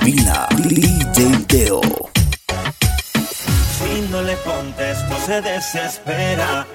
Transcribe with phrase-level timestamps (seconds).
[0.00, 1.80] cabina, DJ Teo.
[3.76, 6.66] Si no le contesto, se desespera.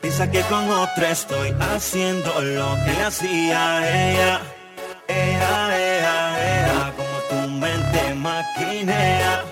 [0.00, 4.40] Piensa que con otro estoy haciendo lo que le hacía ella.
[5.08, 6.16] Ella, ella,
[6.52, 9.42] ella, como tu mente maquinea.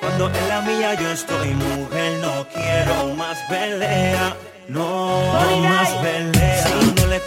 [0.00, 4.36] Cuando en la mía yo estoy mujer, no quiero más pelea.
[4.68, 5.32] No,
[5.62, 6.66] más pelea.
[6.66, 7.20] Si no le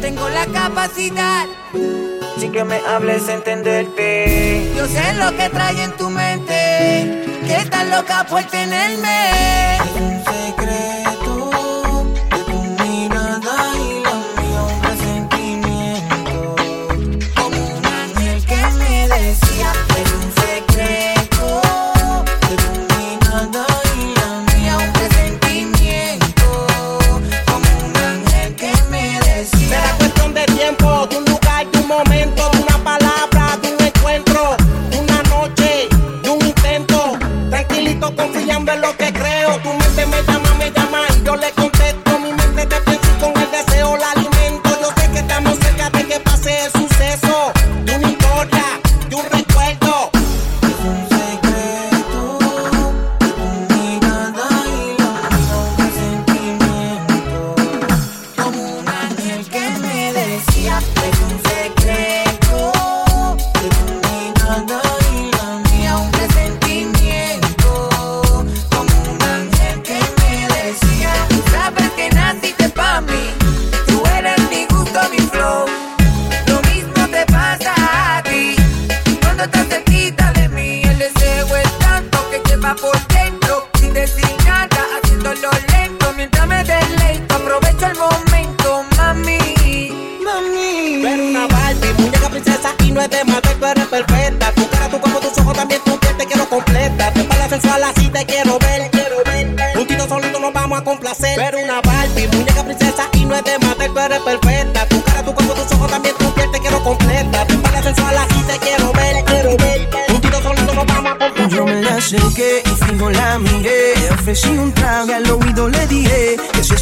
[0.00, 1.46] Tengo la capacidad.
[2.38, 4.72] Sin que me hables, entenderte.
[4.76, 7.24] Yo sé lo que trae en tu mente.
[7.46, 9.76] Que estás loca por tenerme.
[9.76, 11.19] Es un secreto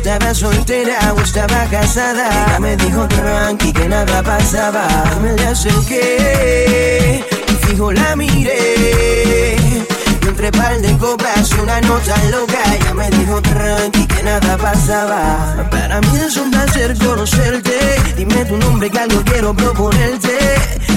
[0.08, 2.30] estaba soltera o estaba casada.
[2.46, 4.88] Ella me dijo tranqui que nada pasaba.
[5.20, 9.56] Me la acerqué y fijo la miré.
[10.22, 12.58] Y entre par de copas y una nota loca.
[12.74, 15.68] Ella me dijo tranqui que nada pasaba.
[15.70, 17.78] Para mí es un placer conocerte.
[18.16, 20.38] Dime tu nombre que algo quiero proponerte.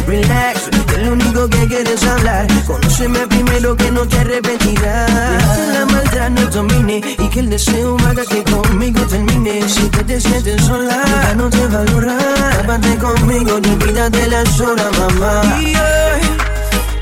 [0.07, 2.48] Relax, que lo único que quieres hablar.
[2.65, 5.09] Conóceme primero que no te arrepentirás.
[5.56, 9.68] Que la maldad nos domine y que el deseo haga que conmigo termine.
[9.68, 12.18] Si te, te sola, ya no te valora.
[12.57, 15.42] Tápate conmigo y olvídate las horas, mamá.
[15.62, 16.21] Y hoy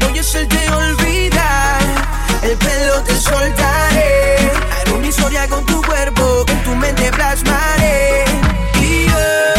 [0.01, 1.81] voy a hacerte olvidar.
[2.43, 4.51] El pelo te soltaré.
[4.81, 8.25] Haré una historia con tu cuerpo, en tu mente plasmaré.
[8.81, 9.58] Y hoy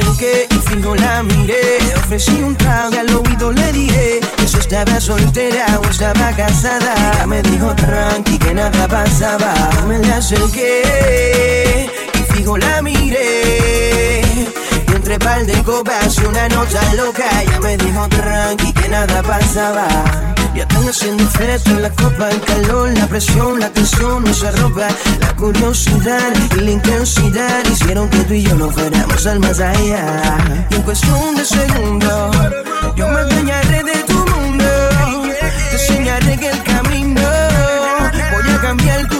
[0.00, 1.78] acerqué y fijo la miré.
[1.86, 6.32] Le ofrecí un trago y al oído le dije que si estaba soltera o estaba
[6.36, 6.94] casada.
[7.14, 9.52] Ella me dijo tranqui que nada pasaba.
[9.86, 14.22] Me le acerqué y fijo la miré.
[14.88, 19.22] Y entre par de copas y una nota loca, ella me dijo tranqui que nada
[19.22, 19.86] pasaba.
[20.54, 24.88] Ya están haciendo efecto la copa, el calor, la presión, la tensión, nuestra ropa,
[25.20, 30.66] la curiosidad y la intensidad hicieron que tú y yo no fuéramos al más allá.
[30.70, 32.36] Y en cuestión de segundos,
[32.96, 34.64] yo me adueñaré de tu mundo,
[35.70, 37.22] te enseñaré que el camino
[38.32, 39.19] voy a cambiar tu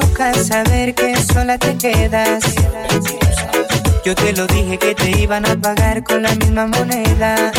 [0.21, 2.43] choca saber que sola te quedas.
[4.05, 7.51] Yo te lo dije que te iban a pagar con la misma moneda.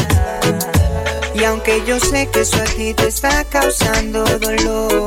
[1.34, 5.06] Y aunque yo sé que eso a ti te está causando dolor,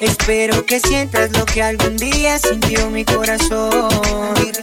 [0.00, 3.88] espero que sientas lo que algún día sintió mi corazón.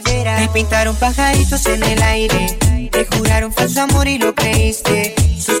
[0.04, 2.58] Te pintaron pajaritos en el aire,
[2.90, 5.14] te juraron falso amor y lo creíste.
[5.38, 5.60] Sus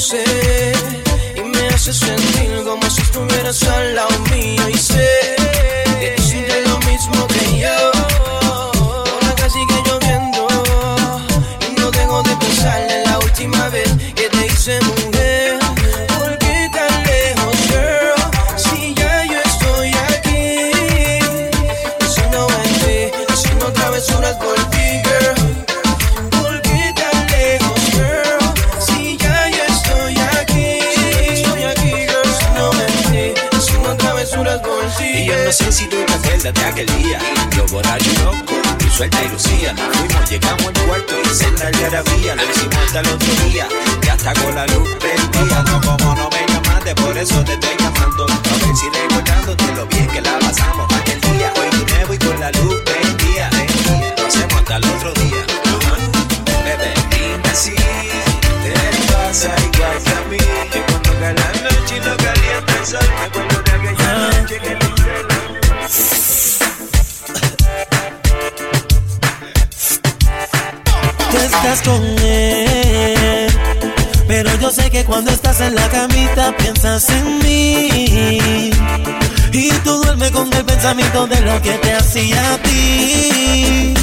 [0.00, 0.72] Seduce
[1.36, 2.29] y me hace sentir
[47.20, 48.24] eso te estoy llamando.
[48.24, 50.92] A ver si recordándote lo bien que la pasamos.
[50.94, 53.50] Aquel día Hoy de nuevo y con la luz prendida
[54.16, 55.44] Lo hacemos hasta el otro día.
[56.64, 58.72] Bebé, dime si te
[59.12, 60.38] pasa igual que a mí.
[60.72, 64.58] Que cuando cae la noche y no calienta el sol Me acuerdo de aquella noche
[64.58, 64.90] que le
[71.30, 72.19] Tú estás con
[74.70, 78.70] yo sé que cuando estás en la camita piensas en mí.
[79.52, 83.94] Y tú duermes con el pensamiento de lo que te hacía a ti.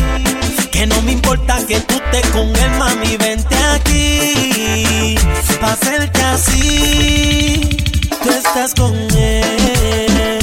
[0.69, 5.15] Que no me importa que tú estés con él, mami, vente aquí.
[5.61, 7.77] Pa' hacerte así.
[8.21, 10.39] Tú estás con él.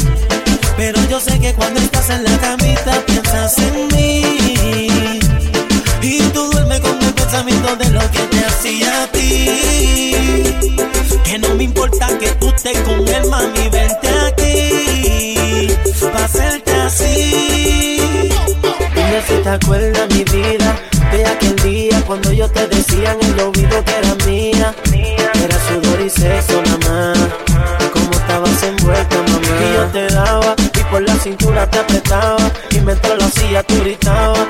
[0.78, 5.20] Pero yo sé que cuando estás en la camita piensas en mí.
[6.00, 9.73] Y tú duermes con el pensamiento de lo que te hacía a ti.
[11.34, 15.68] Que no me importa que tú estés con él, mami, vente aquí.
[16.00, 17.98] Pa' hacerte así.
[18.94, 20.76] Dime si te acuerdas, mi vida,
[21.10, 24.72] de aquel día cuando yo te decía en el oído que era mía.
[25.42, 27.18] Era sudor y sexo más.
[27.92, 29.48] Como estabas envuelta, mamá.
[29.60, 32.48] Y yo te daba y por la cintura te apretaba.
[32.70, 34.43] Y mientras lo hacía, tú gritabas.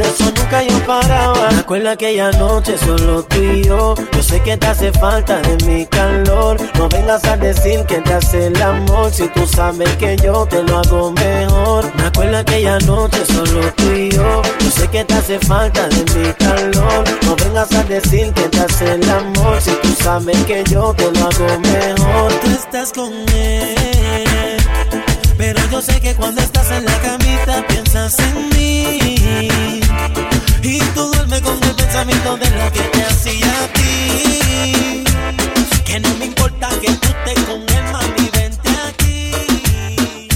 [0.00, 1.50] Por eso nunca yo paraba.
[1.50, 3.94] Me acuerdo aquella noche solo tú y yo.
[4.12, 6.56] Yo sé que te hace falta de mi calor.
[6.78, 9.12] No vengas a decir que te hace el amor.
[9.12, 11.94] Si tú sabes que yo te lo hago mejor.
[11.96, 14.40] Me acuerdo aquella noche solo tú y yo.
[14.60, 17.04] Yo sé que te hace falta de mi calor.
[17.26, 19.60] No vengas a decir que te hace el amor.
[19.60, 22.32] Si tú sabes que yo te lo hago mejor.
[22.40, 23.76] Tú estás con él.
[25.40, 28.98] Pero yo sé que cuando estás en la camita piensas en mí.
[30.62, 35.02] Y tú duermes con el pensamiento de lo que te hacía a ti.
[35.86, 40.28] Que no me importa que tú estés con él, mami, vente aquí.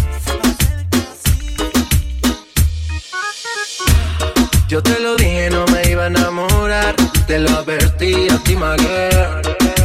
[4.68, 6.96] Yo te lo dije, no me iba a enamorar.
[7.26, 8.75] Te lo advertí a ti, my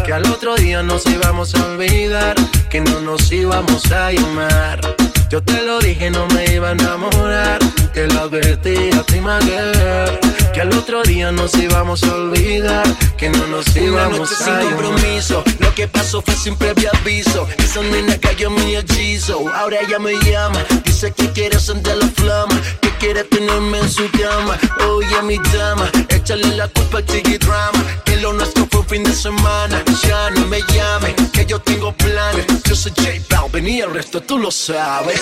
[0.05, 2.37] Que al otro día nos íbamos a olvidar.
[2.69, 5.08] Que no nos íbamos a llamar.
[5.29, 7.59] Yo te lo dije, no me iba a enamorar.
[7.93, 12.83] Te lo advertí a ti, girl, Que al otro día nos íbamos a olvidar.
[13.15, 16.89] Que no nos Una íbamos noche a sin compromiso, lo que pasó fue sin previo
[16.99, 17.47] aviso.
[17.59, 22.59] Esa nena cayó mi hechizo, ahora ella me llama, dice que quiere sentir la flama,
[22.81, 24.57] que quiere tenerme en su cama.
[24.89, 29.13] Oye mi dama, échale la culpa al drama, que lo nuestro fue un fin de
[29.13, 29.81] semana.
[30.05, 32.45] Ya no me llame, que yo tengo planes.
[32.65, 35.21] Yo soy J Balvin y el resto tú lo sabes.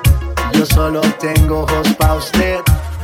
[0.61, 2.59] Yo solo tengo ojos pa' usted.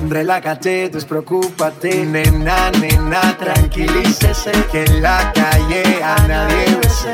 [0.08, 2.06] Relájate, despreocúpate.
[2.06, 7.14] Nena, nena, tranquilícese, que en la calle a nadie bese.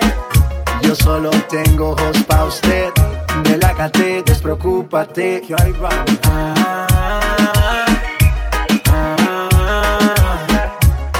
[0.82, 2.90] Yo solo tengo ojos pa' usted.
[3.46, 5.44] Relájate, despreocúpate.
[5.48, 6.20] Que ahí vamos.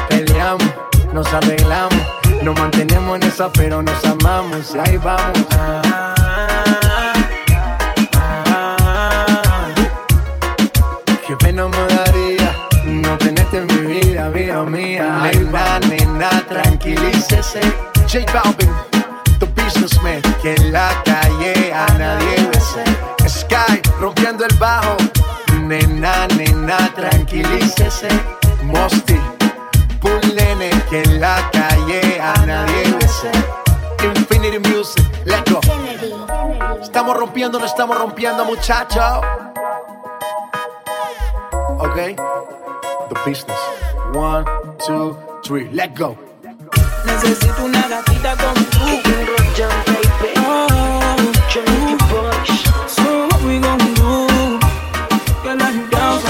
[0.10, 0.70] Peleamos,
[1.14, 2.02] nos arreglamos.
[2.42, 4.76] Nos mantenemos en esa, pero nos amamos.
[4.76, 6.03] Y ahí vamos.
[14.94, 15.32] Mía.
[15.32, 17.62] Nena, nena, tranquilícese.
[18.08, 18.72] J Balvin,
[19.40, 22.84] the businessman, que en la calle a nadie bese.
[23.28, 24.98] Sky, rompiendo el bajo.
[25.62, 28.10] Nena, nena, tranquilícese.
[28.64, 29.20] Mosty,
[30.02, 33.32] Bull Nene, que en la calle a nadie bese.
[34.04, 35.60] Infinity Music, let's go.
[36.82, 39.22] Estamos rompiendo, no estamos rompiendo, muchachos.
[41.80, 42.16] Okay?
[42.16, 44.03] The business.
[44.14, 44.46] One,
[44.86, 46.16] two, three, let go.
[47.06, 48.80] Necesito una gatita como tú.
[50.38, 51.16] Oh,
[52.88, 54.60] So what we gonna do?
[55.44, 56.22] Girl, are you down?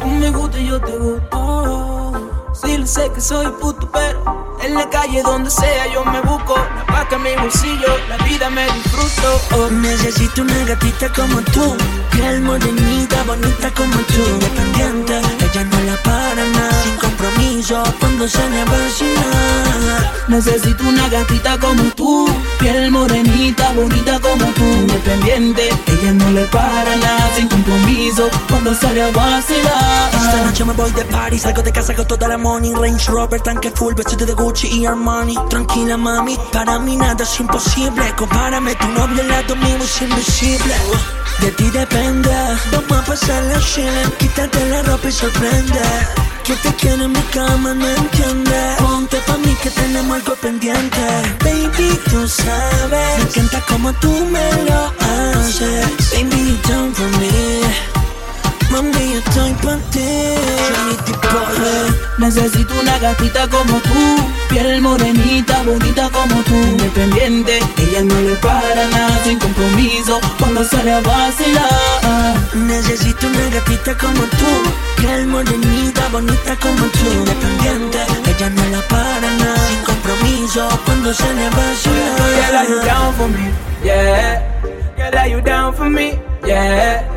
[0.00, 2.12] Tú me gusta y yo te gusto.
[2.54, 6.56] Sí, sé que soy puto, pero en la calle donde sea yo me busco.
[6.56, 9.40] La vaca en mi bolsillo, la vida me disfruto.
[9.56, 9.68] Oh.
[9.70, 11.76] Necesito una gatita como tú,
[12.12, 15.20] piel morenita, bonita como tú, independiente,
[15.52, 20.12] ella no la para nada, sin compromiso, cuando sale a vacilar.
[20.28, 22.26] Necesito una gatita como tú,
[22.58, 25.68] piel morenita, bonita como tú, independiente.
[25.88, 30.10] Ella no le para nada, sin compromiso, cuando sale a vacilar.
[30.14, 32.72] Esta noche me voy de party, salgo de casa con toda la money.
[32.74, 35.36] Range Rover, tanque full, vestido de Gucci y Armani.
[35.48, 38.02] Tranquila mami, para mí nada es imposible.
[38.16, 40.74] Compárame, tu novio al lado mío es invisible.
[41.40, 42.30] De ti depende,
[42.72, 44.02] vamos a pasar la chile.
[44.18, 45.82] Quítate la ropa y sorprende.
[46.44, 48.60] Que te quiero en mi cama, no entiende.
[48.78, 51.00] Ponte pa' mí que tenemos algo pendiente.
[51.44, 55.86] Baby, tú sabes Me encanta como tú me lo haces.
[56.12, 58.11] Baby, done for me
[63.02, 67.58] gatita como tú, piel morenita, bonita como tú, independiente.
[67.76, 72.32] Ella no le para nada, sin compromiso, cuando sale a vacilar.
[72.54, 74.46] Necesito una gatita como tú
[74.96, 81.46] Piel morenita, bonita como tú Independiente, ella no la para nada Sin compromiso, cuando sale
[81.46, 83.50] a Girl, are you vacilar down for me?
[83.82, 84.42] Yeah.
[84.96, 86.18] Girl, are you down for me?
[86.46, 87.11] Yeah.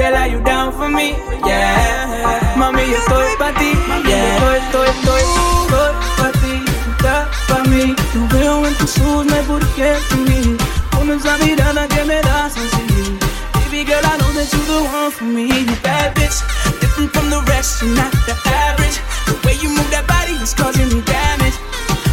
[0.00, 1.12] Girl, are you down for me?
[1.44, 2.56] Yeah.
[2.56, 3.76] Mami, yo estoy pa' ti.
[4.08, 4.32] Yeah.
[4.32, 6.54] Estoy, estoy, estoy, estoy pa' ti.
[6.88, 7.94] Estás pa' mí.
[8.14, 10.56] Yo veo en tus ojos, no hay por qué fingir.
[10.96, 13.18] Con esa mirada que me das así.
[13.52, 15.44] Baby girl, I know that you're the one for me.
[15.68, 16.40] You bad bitch,
[16.80, 17.82] different from the rest.
[17.82, 18.96] You're not the average.
[19.26, 21.60] The way you move that body is causing me damage.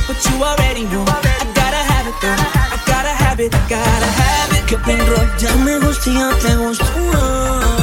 [0.07, 1.07] But you already know.
[1.07, 1.23] I
[1.55, 2.35] gotta have it though.
[2.35, 3.55] I gotta have it.
[3.55, 4.67] I gotta have it.
[4.67, 7.76] Que perro ya me gusta y ya te gusto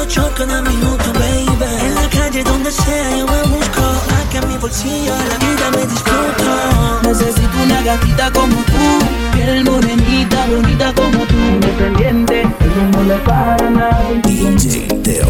[0.00, 4.56] Aprovecho cada minuto, baby En la calle donde sea yo me busco Acá en mi
[4.56, 11.34] bolsillo la vida me disfruto Necesito una gatita como tú, piel morenita, bonita como tú,
[11.36, 12.44] independiente,
[12.92, 14.08] no le para nada.
[14.24, 15.26] DJ Teo.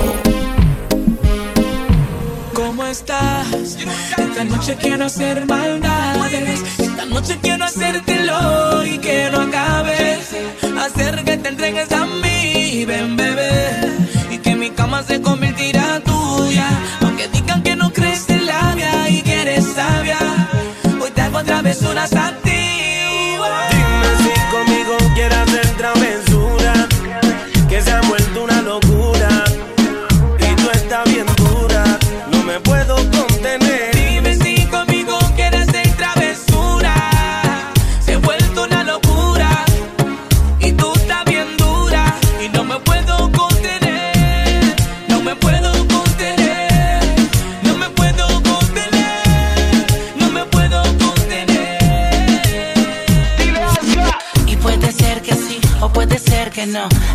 [2.53, 3.77] ¿Cómo estás?
[4.19, 6.63] Esta noche quiero hacer maldades.
[6.79, 10.37] Esta noche quiero hacértelo y que no acabes.
[10.79, 13.80] Hacer que te entregues a mí, ven bebé.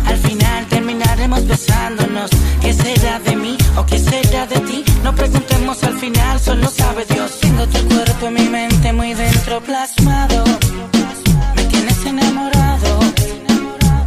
[0.06, 2.30] Al final terminaremos besándonos.
[2.60, 4.84] ¿Qué será de mí o qué será de ti?
[5.02, 7.38] No preguntemos al final, solo sabe Dios.
[7.40, 10.44] Tengo tu cuerpo en mi mente muy dentro plasmado.
[11.56, 13.00] Me tienes enamorado.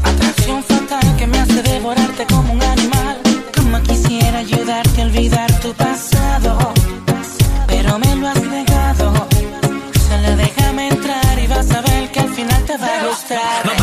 [0.04, 3.18] Atracción fatal que me hace devorarte como un animal.
[3.56, 6.74] Como quisiera ayudarte a olvidar tu pasado.
[7.68, 9.28] Pero me lo has negado.
[10.08, 13.79] Solo déjame entrar y vas a ver que al final te va a gustar.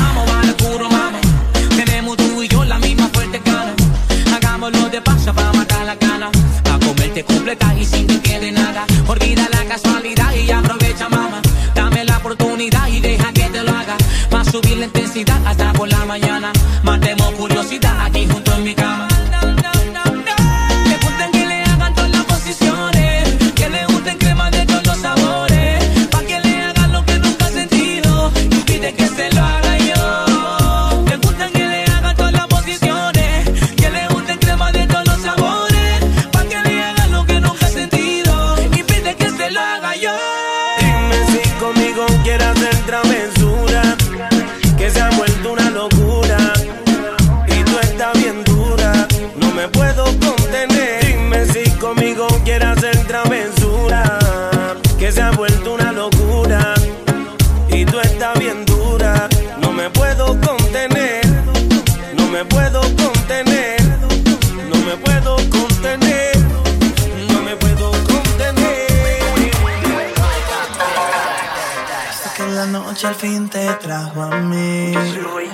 [73.17, 74.93] fin te trajo a mí.
[74.93, 75.51] Yo soy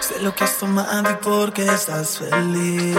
[0.00, 2.96] Sé lo que has tomado y porque estás feliz.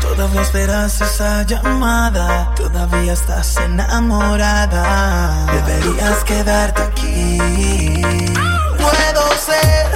[0.00, 5.46] Todavía esperas esa llamada, todavía estás enamorada.
[5.46, 7.38] Deberías quedarte aquí.
[8.76, 9.86] Puedo ser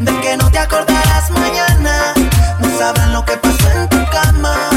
[0.00, 2.14] de que no te acordarás mañana.
[2.58, 4.71] No saben lo que pasó en tu cama.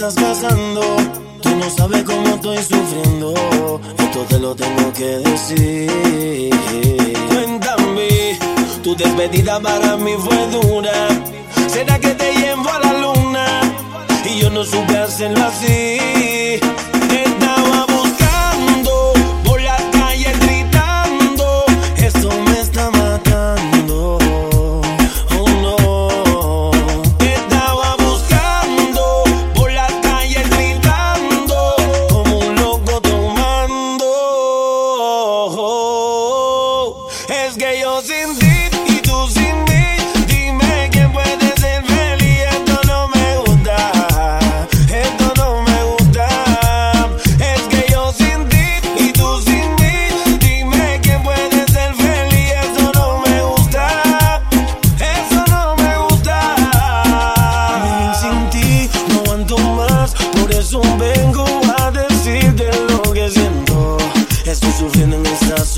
[0.00, 0.80] estás casando.
[1.42, 3.34] Tú no sabes cómo estoy sufriendo.
[3.98, 6.50] Esto te lo tengo que decir.
[7.28, 8.38] Cuéntame,
[8.82, 11.08] tu despedida para mí fue dura.
[11.68, 13.46] ¿Será que te llevo a la luna?
[14.24, 16.60] Y yo no supe hacerlo así.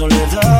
[0.02, 0.51] So live the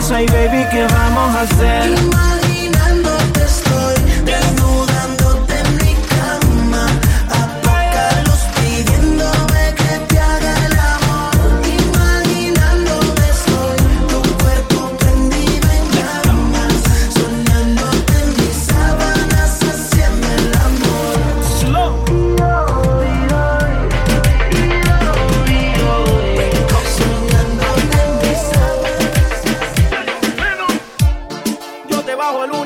[0.00, 2.39] pausa y baby, ¿qué vamos a hacer?
[32.32, 32.59] bajo el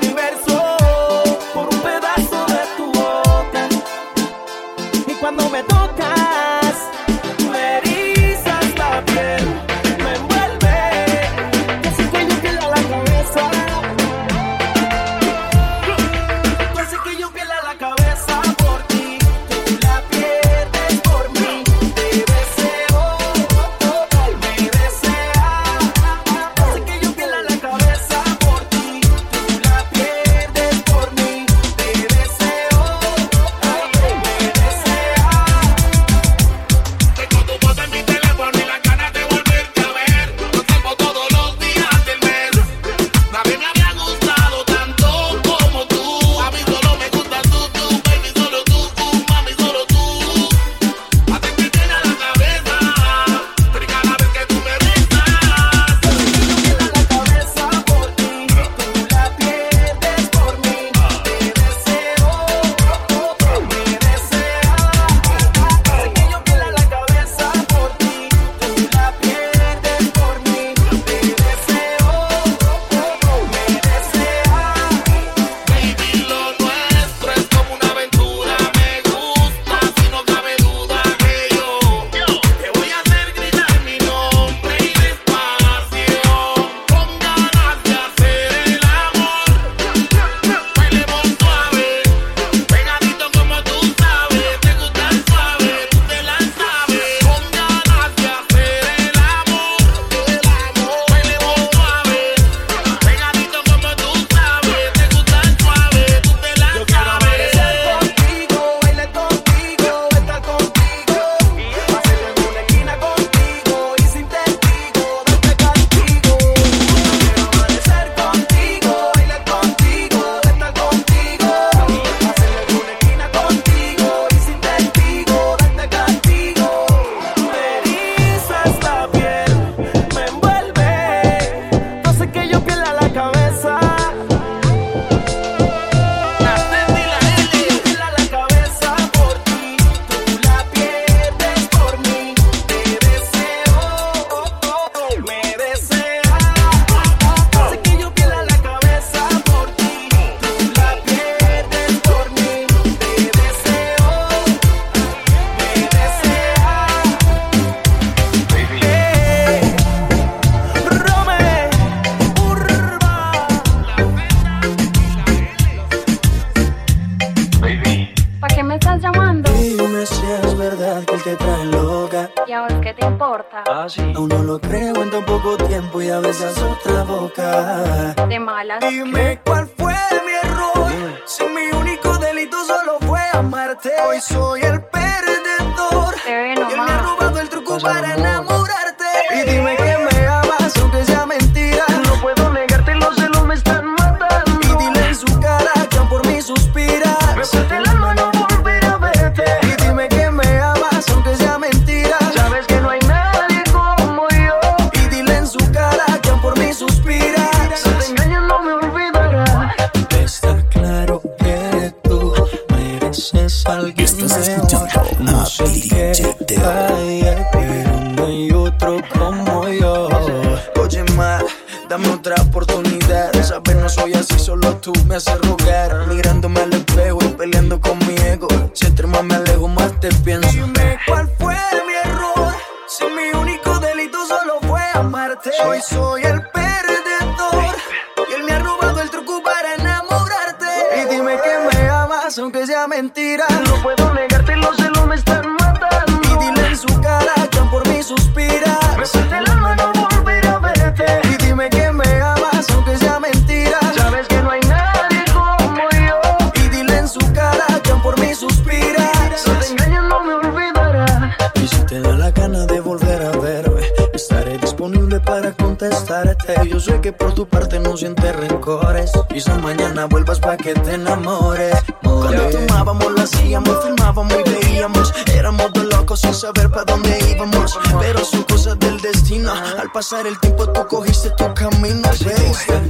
[264.94, 266.54] disponible para contestarte.
[266.68, 269.12] Yo sé que por tu parte no sientes rencores.
[269.30, 271.74] Y Quizás mañana vuelvas pa' que te enamores.
[272.02, 275.14] Cuando tomábamos, lo hacíamos, filmábamos y veíamos.
[275.34, 277.78] Éramos dos locos sin saber para dónde íbamos.
[278.00, 279.52] Pero son cosas del destino.
[279.52, 282.08] Al pasar el tiempo, tú cogiste tu camino.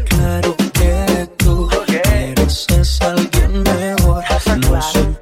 [0.08, 4.24] Claro que tú eres alguien mejor.
[4.70, 5.13] No sé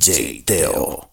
[0.00, 1.09] DJ Teo.